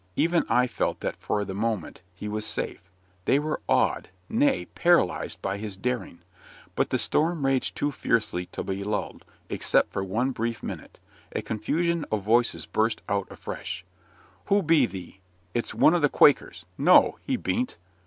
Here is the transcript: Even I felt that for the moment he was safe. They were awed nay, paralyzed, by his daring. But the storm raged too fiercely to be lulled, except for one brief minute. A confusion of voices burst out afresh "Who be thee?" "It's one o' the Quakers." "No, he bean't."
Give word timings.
Even 0.15 0.45
I 0.49 0.65
felt 0.65 1.01
that 1.01 1.15
for 1.15 1.45
the 1.45 1.53
moment 1.53 2.01
he 2.15 2.27
was 2.27 2.43
safe. 2.43 2.81
They 3.25 3.37
were 3.37 3.61
awed 3.69 4.09
nay, 4.29 4.65
paralyzed, 4.65 5.39
by 5.43 5.59
his 5.59 5.77
daring. 5.77 6.23
But 6.75 6.89
the 6.89 6.97
storm 6.97 7.45
raged 7.45 7.75
too 7.75 7.91
fiercely 7.91 8.47
to 8.47 8.63
be 8.63 8.83
lulled, 8.83 9.23
except 9.47 9.93
for 9.93 10.03
one 10.03 10.31
brief 10.31 10.63
minute. 10.63 10.97
A 11.33 11.43
confusion 11.43 12.03
of 12.11 12.23
voices 12.23 12.65
burst 12.65 13.03
out 13.07 13.27
afresh 13.31 13.85
"Who 14.45 14.63
be 14.63 14.87
thee?" 14.87 15.19
"It's 15.53 15.75
one 15.75 15.93
o' 15.93 15.99
the 15.99 16.09
Quakers." 16.09 16.65
"No, 16.79 17.19
he 17.21 17.37
bean't." 17.37 17.77